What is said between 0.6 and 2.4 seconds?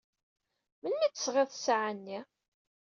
Melmi ay d-tesɣiḍ ssaɛa-nni?